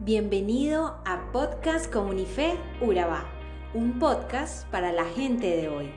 Bienvenido 0.00 0.94
a 1.04 1.32
Podcast 1.32 1.92
Comunife 1.92 2.54
Urabá, 2.80 3.24
un 3.74 3.98
podcast 3.98 4.70
para 4.70 4.92
la 4.92 5.04
gente 5.04 5.56
de 5.56 5.68
hoy. 5.68 5.90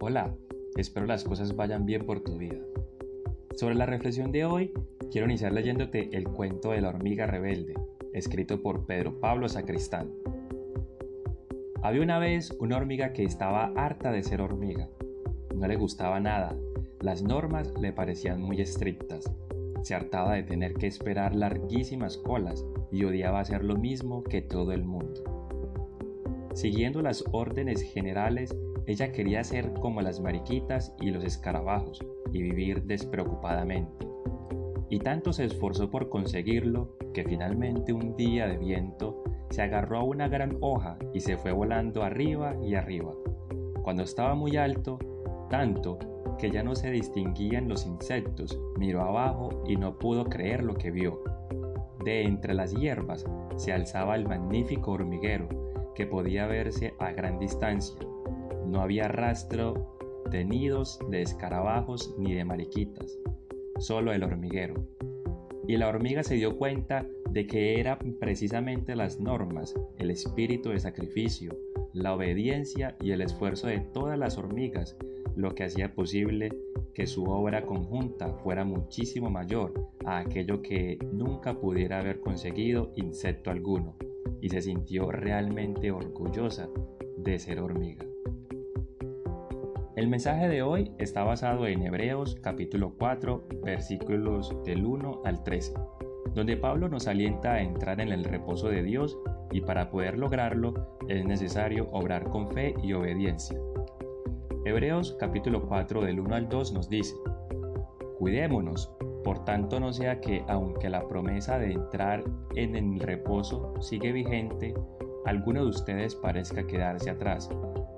Hola, 0.00 0.34
espero 0.76 1.06
las 1.06 1.24
cosas 1.24 1.56
vayan 1.56 1.86
bien 1.86 2.04
por 2.04 2.20
tu 2.20 2.36
vida. 2.36 2.58
Sobre 3.54 3.74
la 3.74 3.86
reflexión 3.86 4.32
de 4.32 4.44
hoy, 4.44 4.70
quiero 5.10 5.26
iniciar 5.26 5.52
leyéndote 5.52 6.14
el 6.14 6.24
cuento 6.28 6.72
de 6.72 6.82
la 6.82 6.90
hormiga 6.90 7.26
rebelde, 7.26 7.72
escrito 8.12 8.60
por 8.60 8.84
Pedro 8.84 9.18
Pablo 9.18 9.48
Sacristán. 9.48 10.10
Había 11.82 12.02
una 12.02 12.18
vez 12.18 12.56
una 12.58 12.76
hormiga 12.76 13.12
que 13.12 13.24
estaba 13.24 13.72
harta 13.76 14.10
de 14.10 14.22
ser 14.22 14.40
hormiga. 14.40 14.88
No 15.54 15.68
le 15.68 15.76
gustaba 15.76 16.20
nada, 16.20 16.56
las 17.00 17.22
normas 17.22 17.72
le 17.80 17.92
parecían 17.92 18.40
muy 18.40 18.60
estrictas. 18.60 19.30
Se 19.82 19.94
hartaba 19.94 20.34
de 20.34 20.42
tener 20.42 20.74
que 20.74 20.86
esperar 20.86 21.34
larguísimas 21.34 22.16
colas 22.16 22.64
y 22.90 23.04
odiaba 23.04 23.40
hacer 23.40 23.62
lo 23.62 23.76
mismo 23.76 24.24
que 24.24 24.42
todo 24.42 24.72
el 24.72 24.84
mundo. 24.84 25.22
Siguiendo 26.54 27.02
las 27.02 27.22
órdenes 27.32 27.82
generales, 27.82 28.56
ella 28.86 29.12
quería 29.12 29.44
ser 29.44 29.74
como 29.74 30.00
las 30.00 30.20
mariquitas 30.20 30.94
y 31.00 31.10
los 31.10 31.24
escarabajos 31.24 32.00
y 32.32 32.42
vivir 32.42 32.84
despreocupadamente. 32.84 34.06
Y 34.88 35.00
tanto 35.00 35.32
se 35.32 35.44
esforzó 35.44 35.90
por 35.90 36.08
conseguirlo 36.08 36.96
que 37.12 37.24
finalmente 37.24 37.92
un 37.92 38.16
día 38.16 38.46
de 38.46 38.56
viento 38.56 39.22
se 39.50 39.62
agarró 39.62 39.98
a 39.98 40.02
una 40.02 40.28
gran 40.28 40.56
hoja 40.60 40.98
y 41.12 41.20
se 41.20 41.36
fue 41.36 41.52
volando 41.52 42.02
arriba 42.02 42.54
y 42.62 42.74
arriba. 42.74 43.12
Cuando 43.82 44.02
estaba 44.02 44.34
muy 44.34 44.56
alto, 44.56 44.98
tanto 45.48 45.98
que 46.38 46.50
ya 46.50 46.62
no 46.62 46.74
se 46.74 46.90
distinguían 46.90 47.68
los 47.68 47.86
insectos, 47.86 48.60
miró 48.78 49.02
abajo 49.02 49.62
y 49.66 49.76
no 49.76 49.98
pudo 49.98 50.24
creer 50.24 50.62
lo 50.64 50.74
que 50.74 50.90
vio. 50.90 51.22
De 52.04 52.22
entre 52.22 52.54
las 52.54 52.74
hierbas 52.74 53.24
se 53.56 53.72
alzaba 53.72 54.16
el 54.16 54.28
magnífico 54.28 54.92
hormiguero, 54.92 55.48
que 55.94 56.06
podía 56.06 56.46
verse 56.46 56.94
a 56.98 57.12
gran 57.12 57.38
distancia. 57.38 57.98
No 58.66 58.80
había 58.80 59.08
rastro 59.08 59.96
de 60.30 60.44
nidos, 60.44 60.98
de 61.08 61.22
escarabajos 61.22 62.14
ni 62.18 62.34
de 62.34 62.44
mariquitas, 62.44 63.18
solo 63.78 64.12
el 64.12 64.22
hormiguero. 64.22 64.74
Y 65.66 65.76
la 65.76 65.88
hormiga 65.88 66.22
se 66.22 66.34
dio 66.34 66.56
cuenta 66.58 67.06
de 67.36 67.46
que 67.46 67.78
eran 67.78 67.98
precisamente 68.18 68.96
las 68.96 69.20
normas, 69.20 69.74
el 69.98 70.10
espíritu 70.10 70.70
de 70.70 70.80
sacrificio, 70.80 71.54
la 71.92 72.14
obediencia 72.14 72.96
y 72.98 73.10
el 73.10 73.20
esfuerzo 73.20 73.66
de 73.66 73.80
todas 73.80 74.18
las 74.18 74.38
hormigas 74.38 74.96
lo 75.34 75.54
que 75.54 75.64
hacía 75.64 75.94
posible 75.94 76.48
que 76.94 77.06
su 77.06 77.24
obra 77.24 77.66
conjunta 77.66 78.32
fuera 78.32 78.64
muchísimo 78.64 79.28
mayor 79.28 79.90
a 80.06 80.20
aquello 80.20 80.62
que 80.62 80.98
nunca 81.12 81.60
pudiera 81.60 81.98
haber 81.98 82.20
conseguido 82.20 82.94
insecto 82.96 83.50
alguno, 83.50 83.96
y 84.40 84.48
se 84.48 84.62
sintió 84.62 85.10
realmente 85.10 85.90
orgullosa 85.90 86.70
de 87.18 87.38
ser 87.38 87.60
hormiga. 87.60 88.06
El 89.94 90.08
mensaje 90.08 90.48
de 90.48 90.62
hoy 90.62 90.90
está 90.96 91.22
basado 91.22 91.66
en 91.66 91.82
Hebreos 91.82 92.34
capítulo 92.40 92.94
4 92.96 93.46
versículos 93.62 94.56
del 94.64 94.86
1 94.86 95.20
al 95.26 95.44
13 95.44 95.74
donde 96.34 96.56
Pablo 96.56 96.88
nos 96.88 97.06
alienta 97.06 97.54
a 97.54 97.62
entrar 97.62 98.00
en 98.00 98.10
el 98.10 98.24
reposo 98.24 98.68
de 98.68 98.82
Dios 98.82 99.18
y 99.50 99.60
para 99.60 99.90
poder 99.90 100.18
lograrlo 100.18 100.98
es 101.08 101.24
necesario 101.24 101.88
obrar 101.92 102.24
con 102.24 102.50
fe 102.50 102.74
y 102.82 102.92
obediencia. 102.92 103.58
Hebreos 104.64 105.16
capítulo 105.20 105.66
4 105.66 106.02
del 106.02 106.20
1 106.20 106.34
al 106.34 106.48
2 106.48 106.72
nos 106.72 106.88
dice, 106.88 107.14
Cuidémonos, 108.18 108.90
por 109.22 109.44
tanto 109.44 109.78
no 109.78 109.92
sea 109.92 110.20
que 110.20 110.44
aunque 110.48 110.90
la 110.90 111.06
promesa 111.06 111.58
de 111.58 111.72
entrar 111.72 112.24
en 112.54 112.74
el 112.74 112.98
reposo 113.00 113.74
sigue 113.80 114.12
vigente, 114.12 114.74
alguno 115.24 115.62
de 115.62 115.70
ustedes 115.70 116.14
parezca 116.14 116.66
quedarse 116.66 117.10
atrás, 117.10 117.48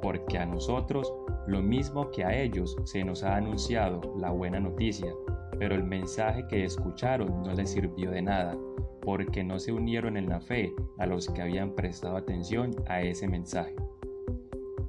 porque 0.02 0.38
a 0.38 0.46
nosotros, 0.46 1.12
lo 1.46 1.62
mismo 1.62 2.10
que 2.10 2.24
a 2.24 2.36
ellos, 2.36 2.76
se 2.84 3.04
nos 3.04 3.22
ha 3.22 3.36
anunciado 3.36 4.14
la 4.18 4.30
buena 4.30 4.60
noticia 4.60 5.12
pero 5.58 5.74
el 5.74 5.84
mensaje 5.84 6.46
que 6.46 6.64
escucharon 6.64 7.42
no 7.42 7.52
les 7.52 7.70
sirvió 7.70 8.10
de 8.10 8.22
nada, 8.22 8.56
porque 9.02 9.44
no 9.44 9.58
se 9.58 9.72
unieron 9.72 10.16
en 10.16 10.28
la 10.28 10.40
fe 10.40 10.72
a 10.98 11.06
los 11.06 11.28
que 11.28 11.42
habían 11.42 11.74
prestado 11.74 12.16
atención 12.16 12.76
a 12.86 13.02
ese 13.02 13.28
mensaje. 13.28 13.74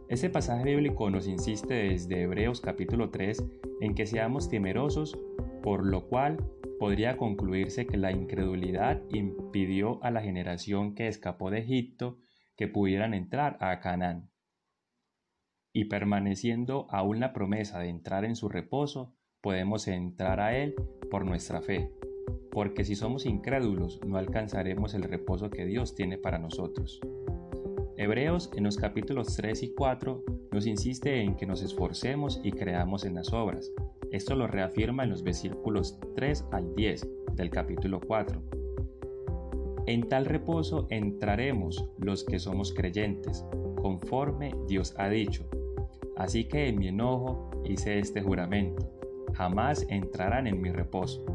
Este 0.10 0.30
pasaje 0.30 0.64
bíblico 0.64 1.10
nos 1.10 1.28
insiste 1.28 1.74
desde 1.74 2.24
Hebreos 2.24 2.62
capítulo 2.62 3.12
3 3.12 3.44
en 3.82 3.94
que 3.94 4.08
seamos 4.08 4.50
temerosos, 4.50 5.18
por 5.62 5.86
lo 5.86 6.08
cual 6.08 6.38
podría 6.80 7.18
concluirse 7.18 7.86
que 7.86 7.98
la 7.98 8.12
incredulidad 8.12 9.02
impidió 9.10 10.04
a 10.04 10.12
la 10.12 10.22
generación 10.22 10.96
que 10.96 11.08
escapó 11.08 11.52
de 11.52 11.60
Egipto 11.60 12.18
que 12.56 12.68
pudieran 12.68 13.14
entrar 13.14 13.58
a 13.60 13.80
Canaán. 13.80 14.32
Y 15.72 15.86
permaneciendo 15.86 16.88
aún 16.90 17.20
la 17.20 17.32
promesa 17.32 17.80
de 17.80 17.90
entrar 17.90 18.26
en 18.26 18.36
su 18.36 18.50
reposo, 18.50 19.16
podemos 19.42 19.88
entrar 19.88 20.40
a 20.40 20.58
Él 20.58 20.76
por 21.10 21.26
nuestra 21.26 21.62
fe, 21.62 21.90
porque 22.52 22.84
si 22.84 22.96
somos 22.96 23.26
incrédulos 23.26 24.00
no 24.06 24.18
alcanzaremos 24.18 24.94
el 24.94 25.04
reposo 25.04 25.50
que 25.50 25.66
Dios 25.66 25.96
tiene 25.96 26.18
para 26.18 26.40
nosotros. 26.40 27.00
Hebreos 27.96 28.50
en 28.56 28.64
los 28.64 28.78
capítulos 28.78 29.36
3 29.36 29.64
y 29.64 29.74
4 29.74 30.24
nos 30.52 30.66
insiste 30.66 31.22
en 31.22 31.36
que 31.36 31.46
nos 31.46 31.62
esforcemos 31.62 32.40
y 32.44 32.52
creamos 32.52 33.06
en 33.06 33.16
las 33.16 33.34
obras. 33.34 33.72
Esto 34.12 34.36
lo 34.36 34.48
reafirma 34.48 35.04
en 35.04 35.10
los 35.10 35.24
versículos 35.24 35.98
3 36.16 36.46
al 36.52 36.76
10 36.76 37.08
del 37.34 37.50
capítulo 37.50 38.00
4. 38.00 38.42
En 39.86 40.08
tal 40.08 40.26
reposo 40.26 40.88
entraremos 40.90 41.86
los 41.98 42.24
que 42.24 42.40
somos 42.40 42.74
creyentes, 42.74 43.46
conforme 43.82 44.56
Dios 44.68 44.94
ha 44.98 45.10
dicho. 45.10 45.46
Así 46.16 46.46
que 46.46 46.68
en 46.68 46.80
mi 46.80 46.90
enojo 46.90 47.50
hice 47.66 48.00
este 48.00 48.22
juramento 48.22 48.99
jamás 49.34 49.86
entrarán 49.90 50.48
en 50.48 50.62
mi 50.62 50.72
reposo. 50.72 51.26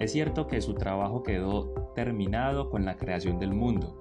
Es 0.00 0.12
cierto 0.12 0.46
que 0.46 0.60
su 0.60 0.74
trabajo 0.74 1.22
quedó 1.22 1.92
terminado 1.94 2.70
con 2.70 2.84
la 2.84 2.96
creación 2.96 3.38
del 3.38 3.52
mundo, 3.52 3.98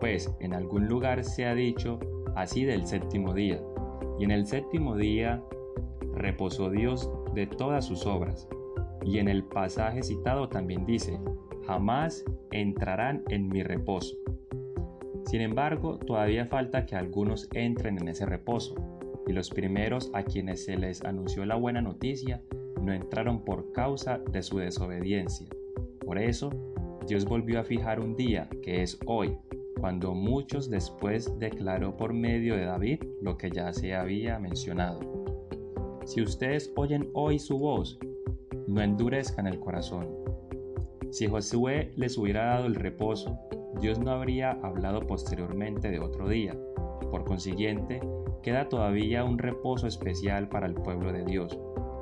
pues 0.00 0.30
en 0.40 0.52
algún 0.52 0.86
lugar 0.86 1.24
se 1.24 1.46
ha 1.46 1.54
dicho 1.54 1.98
así 2.36 2.64
del 2.64 2.86
séptimo 2.86 3.32
día, 3.32 3.60
y 4.18 4.24
en 4.24 4.30
el 4.30 4.46
séptimo 4.46 4.96
día 4.96 5.42
reposó 6.14 6.70
Dios 6.70 7.10
de 7.34 7.46
todas 7.46 7.86
sus 7.86 8.06
obras. 8.06 8.48
Y 9.04 9.18
en 9.18 9.28
el 9.28 9.44
pasaje 9.44 10.02
citado 10.02 10.48
también 10.48 10.84
dice, 10.84 11.18
jamás 11.66 12.24
entrarán 12.50 13.22
en 13.28 13.48
mi 13.48 13.62
reposo. 13.62 14.16
Sin 15.24 15.40
embargo, 15.40 15.98
todavía 15.98 16.46
falta 16.46 16.84
que 16.84 16.96
algunos 16.96 17.48
entren 17.52 17.98
en 17.98 18.08
ese 18.08 18.26
reposo, 18.26 18.74
y 19.26 19.32
los 19.32 19.50
primeros 19.50 20.10
a 20.14 20.22
quienes 20.22 20.64
se 20.64 20.76
les 20.76 21.02
anunció 21.04 21.44
la 21.44 21.54
buena 21.54 21.82
noticia 21.82 22.42
no 22.82 22.92
entraron 22.92 23.44
por 23.44 23.72
causa 23.72 24.18
de 24.30 24.42
su 24.42 24.58
desobediencia. 24.58 25.46
Por 26.04 26.18
eso, 26.18 26.50
Dios 27.06 27.24
volvió 27.24 27.60
a 27.60 27.64
fijar 27.64 28.00
un 28.00 28.16
día, 28.16 28.48
que 28.62 28.82
es 28.82 28.98
hoy, 29.06 29.36
cuando 29.80 30.14
muchos 30.14 30.68
después 30.68 31.38
declaró 31.38 31.96
por 31.96 32.12
medio 32.12 32.56
de 32.56 32.64
David 32.64 33.02
lo 33.22 33.36
que 33.36 33.50
ya 33.50 33.72
se 33.72 33.94
había 33.94 34.38
mencionado. 34.38 35.00
Si 36.04 36.22
ustedes 36.22 36.72
oyen 36.76 37.08
hoy 37.12 37.38
su 37.38 37.58
voz, 37.58 37.98
no 38.66 38.82
endurezcan 38.82 39.46
el 39.46 39.58
corazón. 39.60 40.08
Si 41.10 41.26
Josué 41.26 41.92
les 41.96 42.18
hubiera 42.18 42.46
dado 42.46 42.66
el 42.66 42.74
reposo, 42.74 43.38
Dios 43.80 43.98
no 43.98 44.10
habría 44.10 44.52
hablado 44.62 45.06
posteriormente 45.06 45.90
de 45.90 46.00
otro 46.00 46.28
día. 46.28 46.56
Por 47.10 47.24
consiguiente, 47.24 48.00
queda 48.42 48.68
todavía 48.68 49.24
un 49.24 49.38
reposo 49.38 49.86
especial 49.86 50.48
para 50.48 50.66
el 50.66 50.74
pueblo 50.74 51.12
de 51.12 51.24
Dios, 51.24 51.58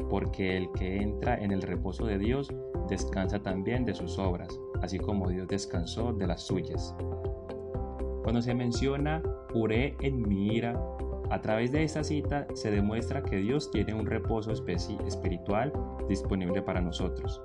porque 0.08 0.56
el 0.56 0.70
que 0.72 0.96
entra 0.96 1.36
en 1.36 1.50
el 1.50 1.62
reposo 1.62 2.06
de 2.06 2.18
Dios 2.18 2.52
descansa 2.88 3.42
también 3.42 3.84
de 3.84 3.94
sus 3.94 4.18
obras, 4.18 4.60
así 4.82 4.98
como 4.98 5.28
Dios 5.28 5.48
descansó 5.48 6.12
de 6.12 6.26
las 6.26 6.46
suyas. 6.46 6.94
Cuando 8.22 8.42
se 8.42 8.54
menciona 8.54 9.22
juré 9.52 9.96
en 10.00 10.20
mi 10.20 10.54
ira, 10.54 10.80
a 11.30 11.40
través 11.40 11.72
de 11.72 11.82
esta 11.82 12.04
cita 12.04 12.46
se 12.54 12.70
demuestra 12.70 13.22
que 13.22 13.36
Dios 13.36 13.70
tiene 13.70 13.94
un 13.94 14.06
reposo 14.06 14.52
espiritual 14.52 15.72
disponible 16.08 16.62
para 16.62 16.80
nosotros. 16.80 17.42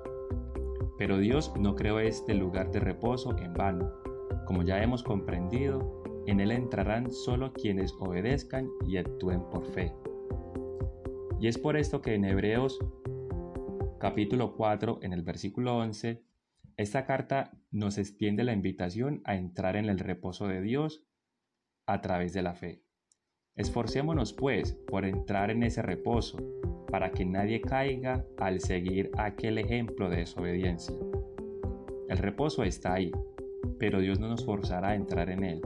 Pero 0.98 1.18
Dios 1.18 1.52
no 1.58 1.74
creó 1.74 1.98
este 1.98 2.34
lugar 2.34 2.70
de 2.70 2.80
reposo 2.80 3.36
en 3.38 3.52
vano. 3.54 3.90
Como 4.46 4.62
ya 4.62 4.82
hemos 4.82 5.02
comprendido, 5.02 6.02
en 6.26 6.40
él 6.40 6.52
entrarán 6.52 7.10
solo 7.10 7.52
quienes 7.52 7.92
obedezcan 7.98 8.70
y 8.86 8.98
actúen 8.98 9.42
por 9.50 9.64
fe. 9.64 9.92
Y 11.42 11.48
es 11.48 11.58
por 11.58 11.76
esto 11.76 12.02
que 12.02 12.14
en 12.14 12.24
Hebreos 12.24 12.78
capítulo 13.98 14.54
4, 14.54 15.00
en 15.02 15.12
el 15.12 15.22
versículo 15.22 15.76
11, 15.76 16.22
esta 16.76 17.04
carta 17.04 17.50
nos 17.72 17.98
extiende 17.98 18.44
la 18.44 18.52
invitación 18.52 19.22
a 19.24 19.34
entrar 19.34 19.74
en 19.74 19.86
el 19.86 19.98
reposo 19.98 20.46
de 20.46 20.60
Dios 20.60 21.04
a 21.84 22.00
través 22.00 22.32
de 22.32 22.42
la 22.42 22.54
fe. 22.54 22.84
Esforcémonos 23.56 24.34
pues 24.34 24.74
por 24.86 25.04
entrar 25.04 25.50
en 25.50 25.64
ese 25.64 25.82
reposo, 25.82 26.38
para 26.88 27.10
que 27.10 27.24
nadie 27.24 27.60
caiga 27.60 28.24
al 28.38 28.60
seguir 28.60 29.10
aquel 29.18 29.58
ejemplo 29.58 30.10
de 30.10 30.18
desobediencia. 30.18 30.94
El 32.08 32.18
reposo 32.18 32.62
está 32.62 32.94
ahí, 32.94 33.10
pero 33.80 33.98
Dios 33.98 34.20
no 34.20 34.28
nos 34.28 34.44
forzará 34.44 34.90
a 34.90 34.94
entrar 34.94 35.28
en 35.28 35.42
él. 35.42 35.60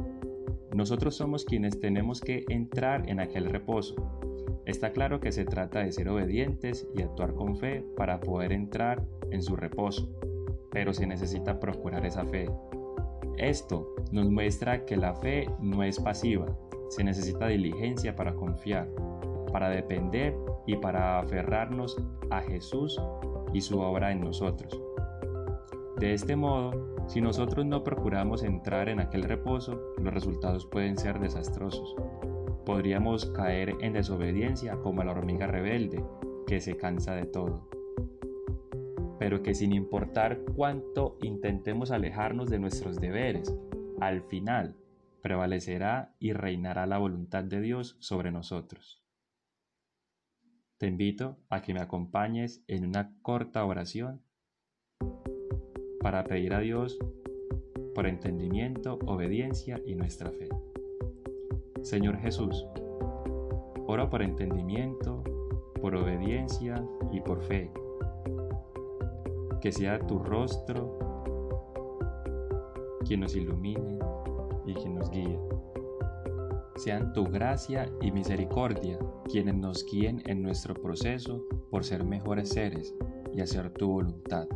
Nosotros 0.75 1.17
somos 1.17 1.44
quienes 1.44 1.79
tenemos 1.81 2.22
que 2.22 2.46
entrar 2.49 3.11
en 3.11 3.20
aquel 3.20 3.44
reposo. 3.44 4.25
Está 4.66 4.90
claro 4.90 5.20
que 5.20 5.30
se 5.30 5.44
trata 5.44 5.78
de 5.78 5.92
ser 5.92 6.08
obedientes 6.08 6.88
y 6.92 7.00
actuar 7.00 7.34
con 7.34 7.56
fe 7.56 7.84
para 7.96 8.18
poder 8.18 8.52
entrar 8.52 9.00
en 9.30 9.40
su 9.40 9.54
reposo, 9.54 10.10
pero 10.72 10.92
se 10.92 11.06
necesita 11.06 11.60
procurar 11.60 12.04
esa 12.04 12.24
fe. 12.24 12.50
Esto 13.38 13.94
nos 14.10 14.28
muestra 14.28 14.84
que 14.84 14.96
la 14.96 15.14
fe 15.14 15.48
no 15.60 15.84
es 15.84 16.00
pasiva, 16.00 16.46
se 16.88 17.04
necesita 17.04 17.46
diligencia 17.46 18.16
para 18.16 18.34
confiar, 18.34 18.88
para 19.52 19.68
depender 19.68 20.34
y 20.66 20.74
para 20.74 21.20
aferrarnos 21.20 21.96
a 22.30 22.40
Jesús 22.42 23.00
y 23.52 23.60
su 23.60 23.78
obra 23.78 24.10
en 24.10 24.20
nosotros. 24.20 24.82
De 26.00 26.12
este 26.12 26.34
modo, 26.34 26.72
si 27.06 27.20
nosotros 27.20 27.64
no 27.64 27.84
procuramos 27.84 28.42
entrar 28.42 28.88
en 28.88 28.98
aquel 28.98 29.22
reposo, 29.22 29.80
los 30.02 30.12
resultados 30.12 30.66
pueden 30.66 30.96
ser 30.98 31.20
desastrosos. 31.20 31.94
Podríamos 32.66 33.26
caer 33.26 33.76
en 33.80 33.92
desobediencia 33.92 34.74
como 34.78 35.04
la 35.04 35.12
hormiga 35.12 35.46
rebelde, 35.46 36.04
que 36.48 36.60
se 36.60 36.76
cansa 36.76 37.14
de 37.14 37.24
todo. 37.24 37.70
Pero 39.20 39.44
que 39.44 39.54
sin 39.54 39.72
importar 39.72 40.40
cuánto 40.56 41.16
intentemos 41.22 41.92
alejarnos 41.92 42.50
de 42.50 42.58
nuestros 42.58 42.96
deberes, 43.00 43.54
al 44.00 44.22
final 44.22 44.74
prevalecerá 45.22 46.16
y 46.18 46.32
reinará 46.32 46.86
la 46.86 46.98
voluntad 46.98 47.44
de 47.44 47.60
Dios 47.60 47.96
sobre 48.00 48.32
nosotros. 48.32 49.00
Te 50.76 50.88
invito 50.88 51.38
a 51.48 51.62
que 51.62 51.72
me 51.72 51.80
acompañes 51.80 52.64
en 52.66 52.84
una 52.84 53.14
corta 53.22 53.64
oración 53.64 54.22
para 56.00 56.24
pedir 56.24 56.52
a 56.52 56.58
Dios 56.58 56.98
por 57.94 58.08
entendimiento, 58.08 58.98
obediencia 59.06 59.80
y 59.86 59.94
nuestra 59.94 60.32
fe. 60.32 60.48
Señor 61.86 62.18
Jesús, 62.18 62.66
oro 63.86 64.10
por 64.10 64.20
entendimiento, 64.20 65.22
por 65.80 65.94
obediencia 65.94 66.84
y 67.12 67.20
por 67.20 67.40
fe. 67.44 67.70
Que 69.60 69.70
sea 69.70 70.00
tu 70.00 70.18
rostro 70.18 70.98
quien 73.06 73.20
nos 73.20 73.36
ilumine 73.36 74.00
y 74.66 74.74
que 74.74 74.88
nos 74.88 75.08
guíe. 75.12 75.38
Sean 76.74 77.12
tu 77.12 77.22
gracia 77.22 77.88
y 78.00 78.10
misericordia 78.10 78.98
quienes 79.30 79.54
nos 79.54 79.86
guíen 79.86 80.24
en 80.26 80.42
nuestro 80.42 80.74
proceso 80.74 81.44
por 81.70 81.84
ser 81.84 82.02
mejores 82.02 82.48
seres 82.48 82.96
y 83.32 83.42
hacer 83.42 83.70
tu 83.70 83.86
voluntad. 83.86 84.48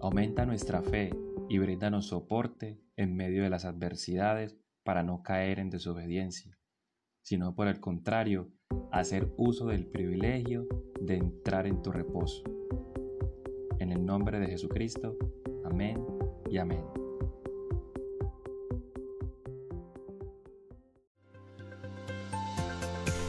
Aumenta 0.00 0.46
nuestra 0.46 0.82
fe 0.82 1.10
y 1.48 1.58
brindanos 1.58 2.06
soporte 2.06 2.78
en 2.96 3.16
medio 3.16 3.42
de 3.42 3.50
las 3.50 3.64
adversidades 3.64 4.61
para 4.84 5.02
no 5.02 5.22
caer 5.22 5.58
en 5.58 5.70
desobediencia, 5.70 6.58
sino 7.22 7.54
por 7.54 7.68
el 7.68 7.80
contrario, 7.80 8.50
hacer 8.90 9.32
uso 9.36 9.66
del 9.66 9.86
privilegio 9.86 10.66
de 11.00 11.16
entrar 11.16 11.66
en 11.66 11.82
tu 11.82 11.92
reposo. 11.92 12.42
En 13.78 13.92
el 13.92 14.04
nombre 14.04 14.38
de 14.38 14.46
Jesucristo, 14.48 15.16
amén 15.64 16.04
y 16.50 16.58
amén. 16.58 16.84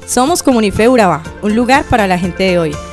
Somos 0.06 0.44
Comunife 0.44 0.88
Urabá, 0.90 1.24
un 1.42 1.56
lugar 1.56 1.86
para 1.90 2.08
la 2.08 2.20
gente 2.20 2.44
de 2.44 2.60
hoy. 2.60 2.93